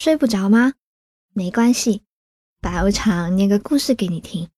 [0.00, 0.72] 睡不着吗？
[1.34, 2.04] 没关系，
[2.62, 4.48] 白无常念个故事给你听。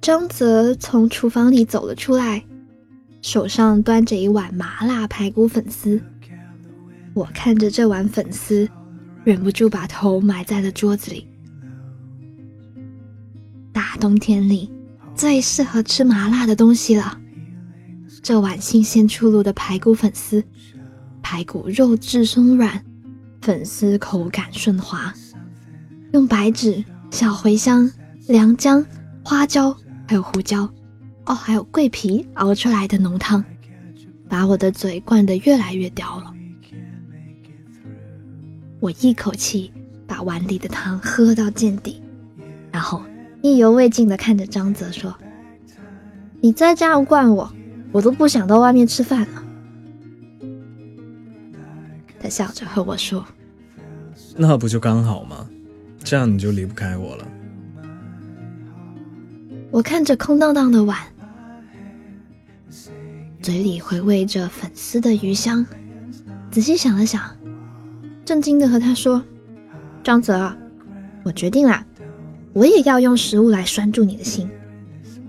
[0.00, 2.44] 张泽从厨房里走了出来，
[3.22, 6.02] 手上端着一碗麻辣排骨粉丝。
[7.14, 8.68] 我看着这碗粉丝，
[9.22, 11.28] 忍不住把头埋在了桌子里。
[13.72, 14.68] 大冬天里，
[15.14, 17.20] 最适合吃麻辣的东西了。
[18.22, 20.44] 这碗新鲜出炉的排骨粉丝，
[21.22, 22.84] 排骨肉质松软，
[23.40, 25.12] 粉丝口感顺滑，
[26.12, 27.90] 用白芷、小茴香、
[28.26, 28.84] 良姜、
[29.24, 29.76] 花椒。
[30.06, 30.68] 还有胡椒，
[31.26, 33.44] 哦，还有桂皮熬出来的浓汤，
[34.28, 36.34] 把我的嘴灌得越来越刁了。
[38.80, 39.72] 我一口气
[40.08, 42.02] 把碗里的汤喝到见底，
[42.72, 43.00] 然后
[43.40, 45.16] 意犹未尽地看着张泽说
[46.42, 47.54] ：“你再这样灌我，
[47.92, 49.44] 我都不想到外面吃饭了。”
[52.20, 53.24] 他笑着和我说
[54.36, 55.48] ：“那不就刚好吗？
[56.02, 57.26] 这样你就离不开我了。”
[59.70, 60.98] 我看着空荡荡的碗，
[63.40, 65.64] 嘴里回味着粉丝的余香，
[66.50, 67.22] 仔细想了想，
[68.24, 69.22] 震惊的和他说
[70.02, 70.52] ：“张泽，
[71.22, 71.86] 我决定啦，
[72.52, 74.50] 我也要用食物来拴住你的心。”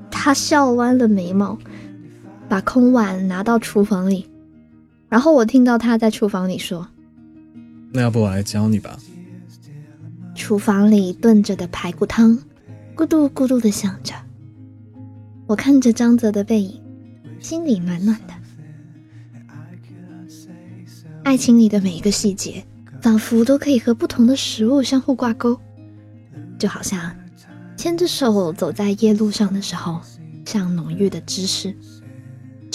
[0.10, 1.58] 他笑弯了眉毛，
[2.52, 4.30] 把空碗拿到厨房里，
[5.08, 6.86] 然后我听到他在厨房里说
[7.94, 9.00] ：“那要不我来教你吧。”
[10.36, 12.38] 厨房里炖着的排骨汤，
[12.94, 14.14] 咕嘟咕嘟的响着。
[15.48, 16.78] 我看着张泽的背影，
[17.40, 18.34] 心里暖暖的。
[21.24, 22.62] 爱情里的每一个细节，
[23.02, 25.58] 仿佛都可以和不同的食物相互挂钩，
[26.60, 27.16] 就好像
[27.78, 30.02] 牵着手走在夜路上的时候，
[30.46, 31.72] 像浓郁的芝士；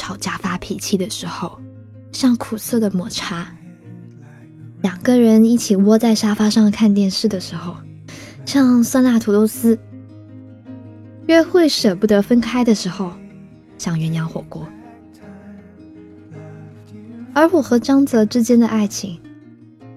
[0.07, 1.59] 吵架发脾气的时候，
[2.13, 3.45] 像苦涩的抹茶；
[4.81, 7.75] 两个人一起窝在沙发上看电视的时候，
[8.45, 9.77] 像酸辣土豆丝。
[11.27, 13.11] 约会舍不得分开的时候，
[13.79, 14.63] 像鸳鸯火锅；
[17.35, 19.21] 而我和张泽之间的爱情，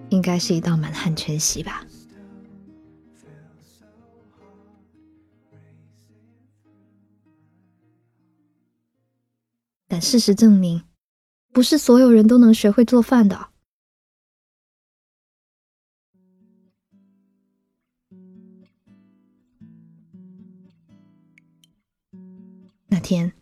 [0.09, 1.83] 应该是一道满汉全席吧。
[9.91, 10.83] 但事实证明，
[11.51, 13.47] 不是所有人都能学会做饭的。
[22.87, 23.33] 那天，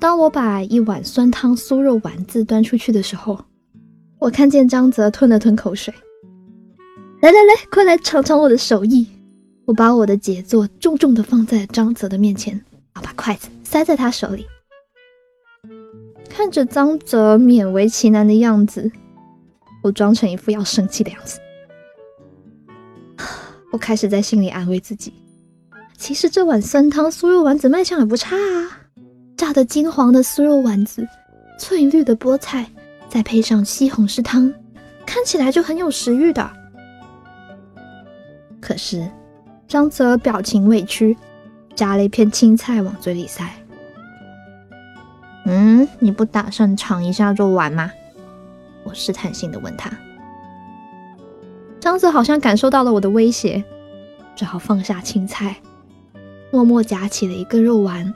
[0.00, 3.44] 当我把一碗酸汤酥肉丸子端出去的时候，
[4.18, 5.94] 我看见张泽吞了吞口水。
[7.20, 9.06] 来来来，快来尝尝我的手艺！
[9.64, 12.60] 我把我的杰作重重的放在张泽的面前，
[12.96, 14.44] 我把筷子塞在他手里。
[16.36, 18.90] 看着张泽勉为其难的样子，
[19.84, 21.38] 我装成一副要生气的样子。
[23.70, 25.14] 我开始在心里安慰自己，
[25.96, 28.80] 其实这碗酸汤酥肉丸子卖相也不差啊。
[29.36, 31.06] 炸得金黄的酥肉丸子，
[31.56, 32.68] 翠绿的菠菜，
[33.08, 34.52] 再配上西红柿汤，
[35.06, 36.50] 看起来就很有食欲的。
[38.60, 39.08] 可是
[39.68, 41.16] 张泽表情委屈，
[41.76, 43.48] 夹了一片青菜往嘴里塞。
[45.44, 47.90] 嗯，你不打算尝一下肉丸吗？
[48.82, 49.90] 我试探性的问他。
[51.80, 53.62] 张泽好像感受到了我的威胁，
[54.34, 55.56] 只好放下青菜，
[56.50, 58.12] 默默夹起了一个肉丸。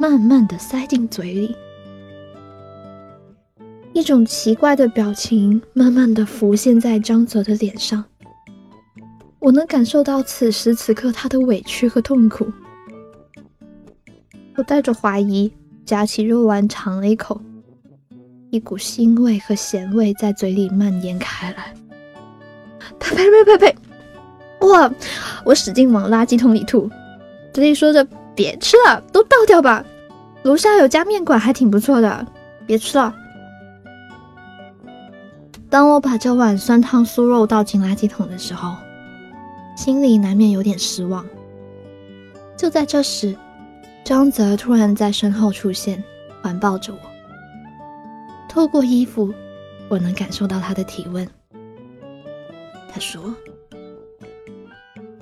[0.00, 1.56] 慢慢的塞进嘴里，
[3.92, 8.04] 一种奇怪的表情慢慢的浮现在张泽的脸上。
[9.38, 12.52] 我能感受到此时此刻他的委屈和痛苦。
[14.56, 15.50] 我带着怀疑
[15.84, 17.40] 夹起肉丸尝了一口，
[18.50, 21.74] 一股腥味和咸味在嘴里蔓延开来。
[22.98, 23.76] 呸呸呸呸呸！
[24.66, 24.90] 哇！
[25.44, 26.90] 我使劲往垃圾桶里吐，
[27.52, 28.06] 嘴里说着。
[28.36, 29.84] 别吃了，都倒掉吧。
[30.42, 32.26] 楼下有家面馆，还挺不错的。
[32.66, 33.14] 别吃了。
[35.70, 38.74] 当我把这碗酸汤酥肉倒进垃圾桶的时候，
[39.76, 41.24] 心里难免有点失望。
[42.56, 43.36] 就在这时，
[44.04, 46.04] 张泽突然在身后出现，
[46.42, 47.00] 环抱着我。
[48.46, 49.32] 透过衣服，
[49.88, 51.26] 我能感受到他的体温。
[52.92, 53.34] 他说：“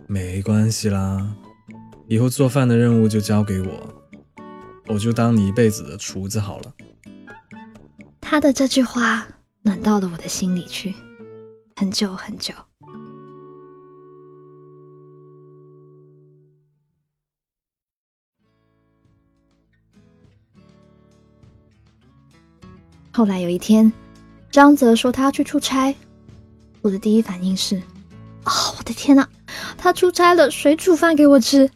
[0.09, 1.33] 没关系啦。”
[2.09, 3.95] 以后做饭的任务就交给我，
[4.89, 6.75] 我就当你一辈子的厨子好了。
[8.21, 9.27] 他的这句话
[9.63, 10.93] 暖到了我的心里去，
[11.77, 12.53] 很久很久。
[23.15, 23.93] 后来有一天，
[24.51, 25.95] 张泽说他要去出差，
[26.81, 27.77] 我的第一反应是：
[28.45, 29.29] 啊，我的天哪，
[29.77, 31.71] 他出差了，谁煮饭给我吃？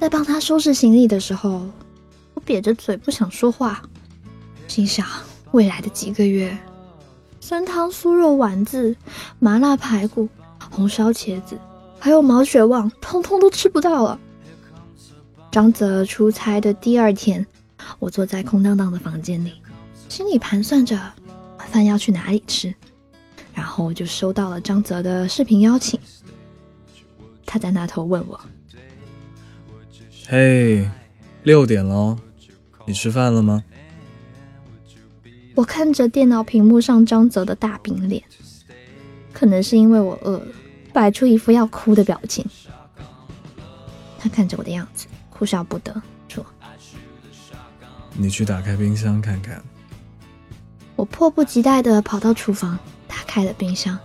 [0.00, 1.70] 在帮他收拾行李的时候，
[2.32, 3.82] 我瘪着嘴不想说话，
[4.66, 5.06] 心想
[5.50, 6.56] 未来的几个月，
[7.38, 8.96] 酸汤酥肉丸子、
[9.38, 10.26] 麻辣排骨、
[10.70, 11.58] 红烧茄子，
[12.00, 14.18] 还有毛血旺，通通都吃不到了。
[15.50, 17.46] 张泽出差的第二天，
[17.98, 19.52] 我坐在空荡荡的房间里。
[20.08, 20.94] 心里盘算着
[21.58, 22.74] 晚饭要去哪里吃，
[23.54, 25.98] 然后就收到了张泽的视频邀请。
[27.46, 28.40] 他在那头问我
[30.28, 30.88] ：“嘿，
[31.42, 32.18] 六点喽，
[32.86, 33.64] 你吃饭了吗？”
[35.54, 38.22] 我看着电脑屏幕上张泽的大饼脸，
[39.32, 40.46] 可能是因为我饿了，
[40.92, 42.44] 摆出一副要哭的表情。
[44.18, 46.02] 他看着我的样子，哭笑不得，说
[48.14, 49.62] ：“你去打开冰箱看看。”
[50.96, 52.78] 我迫不及待地跑到厨房，
[53.08, 53.98] 打开了冰箱，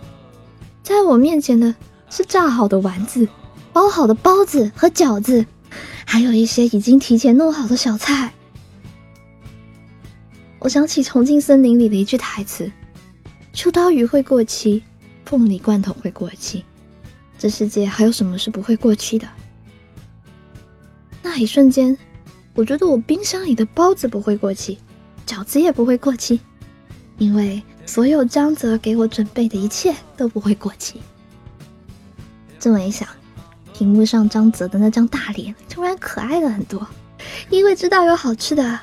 [0.82, 1.74] 在我面前的
[2.10, 3.28] 是炸好的丸子、
[3.72, 5.44] 包好的包子和饺子，
[6.06, 8.32] 还有一些已经提前弄好的小菜。
[10.58, 12.72] 我想起《重庆森林》里的一句台词
[13.52, 14.82] ：“秋刀鱼会过期，
[15.24, 16.64] 凤梨罐头会过期，
[17.38, 19.28] 这世界还有什么是不会过期的？”
[21.22, 21.96] 那一瞬间，
[22.58, 24.76] 我觉得我冰箱里的包子不会过期，
[25.24, 26.40] 饺子也不会过期。
[27.16, 31.00] 因为所有张泽给我准备的一切都不会过期。
[32.58, 33.06] 这么一想，
[33.72, 36.84] 屏幕上张泽的那张大脸突然可爱了很多。
[37.48, 38.80] 因为知道有好吃的，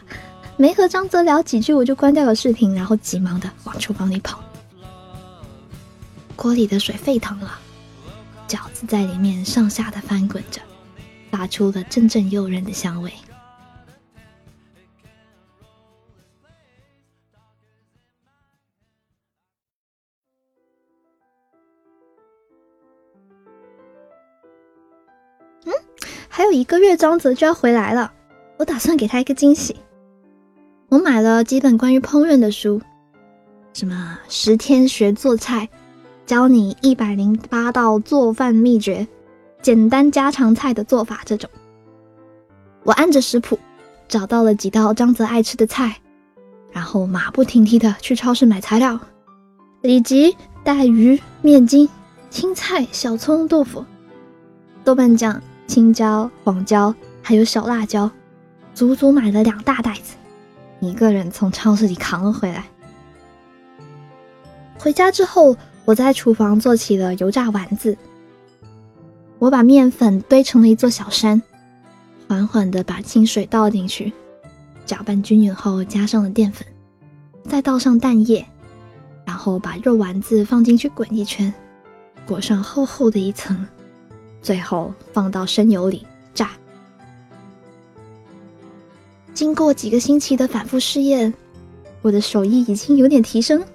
[0.55, 4.41] 没和张泽聊几句，我就关掉了视频，然后急忙的往厨房里跑。
[6.37, 7.59] 锅里的水沸腾了，
[8.47, 10.61] 饺子在里面上下的翻滚着，
[11.29, 13.11] 发出了阵阵诱人的香味。
[26.55, 28.11] 一个月，张泽就要回来了。
[28.57, 29.75] 我打算给他一个惊喜。
[30.87, 32.81] 我买了几本关于烹饪的书，
[33.73, 35.67] 什么十天学做菜，
[36.25, 39.05] 教你一百零八道做饭秘诀，
[39.61, 41.49] 简单家常菜的做法这种。
[42.83, 43.59] 我按着食谱
[44.07, 45.97] 找到了几道张泽爱吃的菜，
[46.71, 48.97] 然后马不停蹄的去超市买材料：
[49.81, 51.89] 里脊、带鱼、面筋、
[52.29, 53.83] 青菜、小葱、豆腐、
[54.85, 55.41] 豆瓣酱。
[55.67, 58.09] 青椒、黄椒，还有小辣椒，
[58.73, 60.15] 足足买了两大袋子，
[60.79, 62.65] 一个人从超市里扛了回来。
[64.77, 67.97] 回家之后，我在厨房做起了油炸丸子。
[69.39, 71.41] 我把面粉堆成了一座小山，
[72.27, 74.13] 缓缓地把清水倒进去，
[74.85, 76.65] 搅拌均匀后，加上了淀粉，
[77.43, 78.45] 再倒上蛋液，
[79.25, 81.53] 然后把肉丸子放进去滚一圈，
[82.25, 83.67] 裹上厚厚的一层。
[84.45, 86.51] 最后放到生油里炸。
[89.33, 91.33] 经过几个星期的反复试验，
[92.03, 93.65] 我的手艺已经有点提升，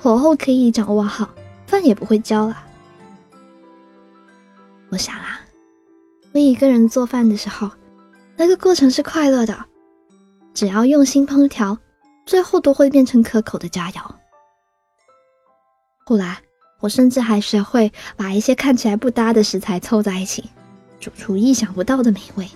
[0.00, 1.30] 火候可以掌握好，
[1.64, 2.56] 饭也不会焦了。
[4.88, 5.40] 我想啊，
[6.32, 7.70] 我一个人做饭的时候，
[8.36, 9.64] 那个过程是快乐的，
[10.52, 11.78] 只要用心烹调，
[12.26, 14.02] 最后都会变成可口的佳肴。
[16.04, 16.42] 后来。
[16.80, 20.50] 我甚至还学会把一些看起来不搭的食材凑在一起，
[20.98, 22.48] 煮出意想不到的美味。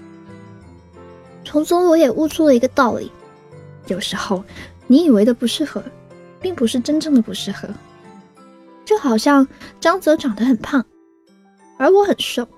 [1.44, 3.12] 从中我也悟出了一个道理：
[3.86, 4.42] 有时候
[4.86, 5.84] 你以为的不适合，
[6.40, 7.68] 并不是真正的不适合。
[8.84, 9.46] 就好像
[9.80, 10.84] 张泽长得很胖，
[11.78, 12.48] 而我很瘦，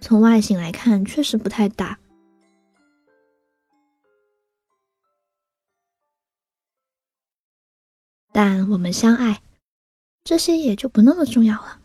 [0.00, 1.98] 从外形来看确实不太搭。
[8.32, 9.40] 但我们相爱。
[10.28, 11.78] 这些也就不那么重要了。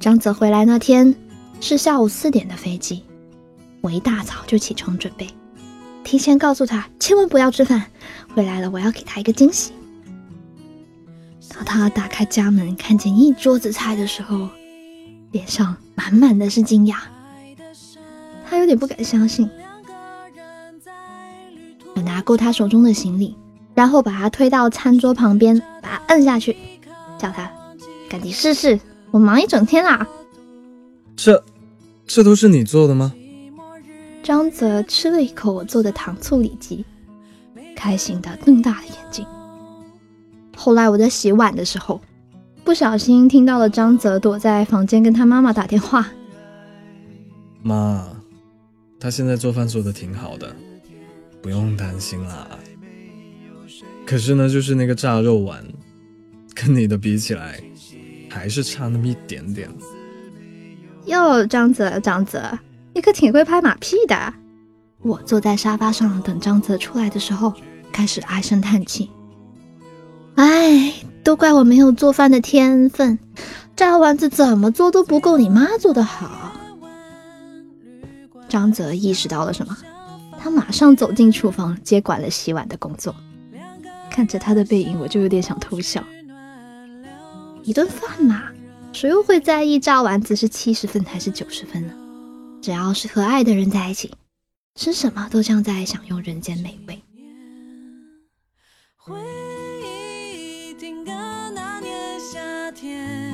[0.00, 1.14] 张泽回来那天
[1.60, 3.04] 是下午四点的飞机，
[3.82, 5.28] 我一大早就起床准备，
[6.02, 7.90] 提前告诉他千万不要吃饭，
[8.34, 9.74] 回来了我要给他一个惊喜。
[11.50, 14.48] 当他打开家门看见一桌子菜的时候，
[15.30, 17.00] 脸上满满的是惊讶，
[18.48, 19.46] 他有点不敢相信。
[22.26, 23.36] 我拿过他手中的行李，
[23.72, 26.56] 然后把他推到餐桌旁边，把他摁下去，
[27.16, 27.48] 叫他
[28.08, 28.80] 赶紧试试。
[29.12, 30.04] 我忙一整天啦。
[31.14, 31.40] 这，
[32.04, 33.14] 这都是你做的吗？
[34.24, 36.84] 张泽吃了一口我做的糖醋里脊，
[37.76, 39.24] 开心的瞪大了眼睛。
[40.56, 42.00] 后来我在洗碗的时候，
[42.64, 46.04] 不小心听到了张泽躲在房间跟他妈妈打电话。
[47.62, 48.04] 妈，
[48.98, 50.52] 他现在做饭做的挺好的，
[51.46, 52.48] 不用担心啦。
[54.04, 55.64] 可是呢，就是那个炸肉丸，
[56.56, 57.62] 跟你的比起来，
[58.28, 59.70] 还是差那么一点点。
[61.04, 62.58] 哟，张泽，张泽，
[62.92, 64.34] 你可挺会拍马屁的。
[65.02, 67.54] 我坐在沙发上等张泽出来的时候，
[67.92, 69.08] 开始唉声叹气。
[70.34, 73.16] 哎，都怪我没有做饭的天分，
[73.76, 76.56] 炸丸子怎么做都不够你妈做的好。
[78.48, 79.76] 张泽意识到了什么，
[80.46, 83.12] 他马上走进厨房接管了洗碗的工作。
[84.08, 86.00] 看着他的背影，我就有点想偷笑。
[87.64, 88.44] 一顿饭嘛，
[88.92, 91.92] 谁又会在意炸丸子是七十分还是九十分呢？
[92.62, 94.14] 只要是和爱的人在一起，
[94.76, 97.02] 吃什么都像在享用人间美味。
[98.94, 99.18] 回
[99.82, 103.25] 忆定格那年夏天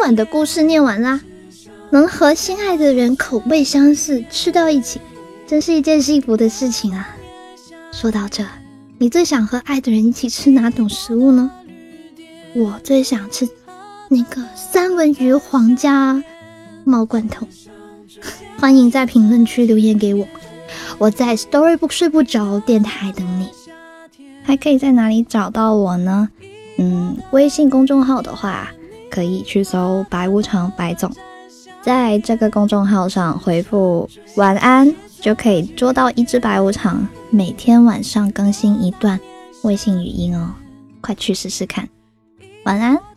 [0.00, 1.20] 晚的故事念完啦。
[1.90, 5.00] 能和心爱的人口味相似吃到一起，
[5.46, 7.16] 真是一件幸福的事情啊！
[7.92, 8.44] 说到这，
[8.98, 11.50] 你最想和爱的人一起吃哪种食物呢？
[12.54, 13.48] 我最想吃
[14.08, 16.22] 那个三文鱼皇家
[16.84, 17.46] 猫罐头。
[18.58, 20.26] 欢迎在评论区留言给我，
[20.98, 23.48] 我在 Storybook 睡不着电台等你。
[24.44, 26.28] 还可以在哪里找到我呢？
[26.78, 28.70] 嗯，微信公众号的话，
[29.10, 31.10] 可以去搜“白无常白总”。
[31.82, 39.18] 在这个公众号上回复“晚安”，就可以捉到一只白无常，每天晚上更新一段
[39.64, 40.50] 微信语音哦，
[41.00, 41.88] 快去试试看。
[42.64, 43.09] 晚安。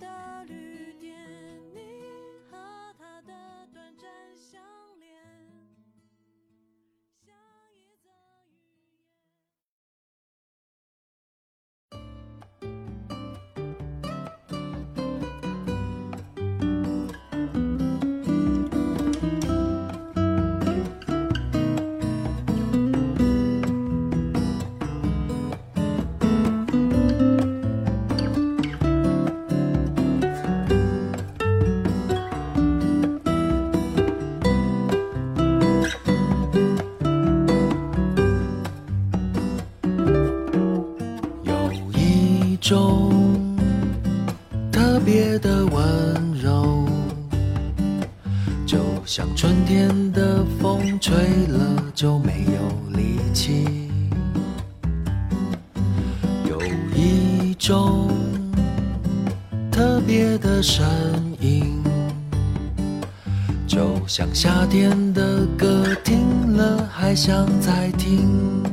[64.07, 68.63] 像夏天的歌，听了还想再听。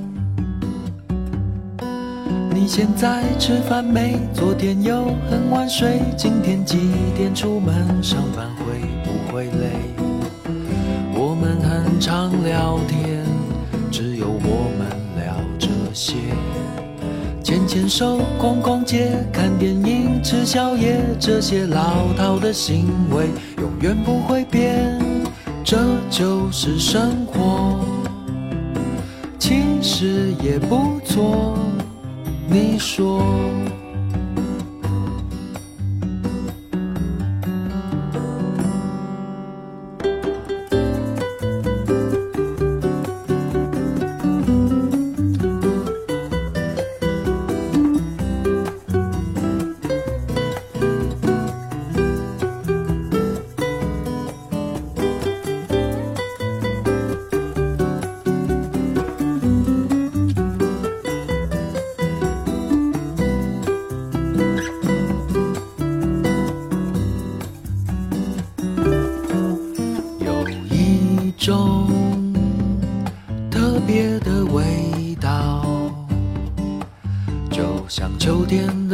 [2.53, 4.19] 你现在吃饭没？
[4.35, 6.79] 昨天又很晚睡，今天几
[7.17, 8.03] 点出门？
[8.03, 9.71] 上班会不会累？
[11.15, 13.25] 我们很常聊天，
[13.91, 16.15] 只有我们聊这些。
[17.43, 25.10] 牵牵手，逛逛街，看电影，吃宵夜，这些老套的行为永远不会变。
[25.63, 25.77] 这
[26.11, 27.85] 就是生活，
[29.39, 31.57] 其实也不错。
[32.49, 33.23] 你说？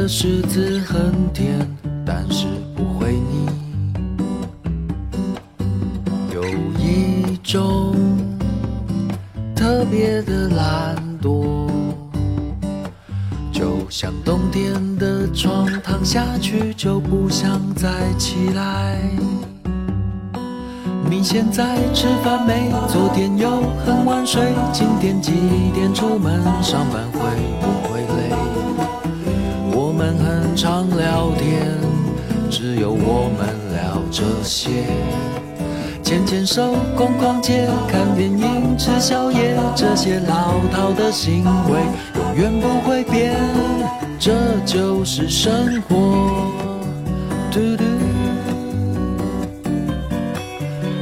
[0.07, 1.69] 柿子很甜，
[2.05, 2.47] 但是
[2.77, 3.49] 不会腻。
[6.33, 6.45] 有
[6.79, 7.97] 一种
[9.55, 11.69] 特别的懒惰，
[13.53, 19.01] 就像冬天的床，躺下去就不想再起来。
[21.11, 22.71] 你现在吃饭没？
[22.89, 25.33] 昨天又很晚睡，今天几
[25.75, 26.41] 点出门？
[26.63, 27.21] 上班回
[30.97, 31.79] 聊天，
[32.51, 34.71] 只有我们聊这些。
[36.03, 41.81] 牵牵手，逛逛街，看电影，吃宵夜，这些老套的行为
[42.15, 43.35] 永远不会变。
[44.19, 44.33] 这
[44.65, 45.97] 就是生活，
[47.51, 47.85] 嘟嘟。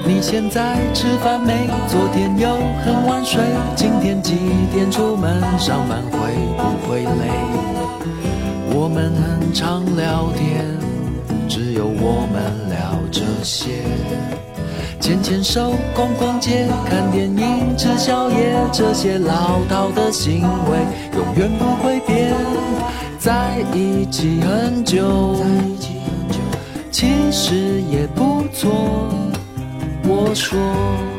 [0.07, 1.69] 你现在吃饭没？
[1.87, 2.49] 昨天又
[2.85, 3.43] 很晚睡，
[3.77, 4.35] 今天几
[4.73, 5.41] 点出门？
[5.59, 7.54] 上班会不会累？
[8.85, 10.63] 我们很常聊天，
[11.49, 13.83] 只有我们聊这些。
[15.01, 20.79] 牵牵手，逛逛街，看电影，吃宵夜，这些老套的行为
[21.17, 22.35] 永远不会变。
[23.19, 25.35] 在一起很久，
[26.91, 28.71] 其实也不错。
[30.07, 31.14] 我说。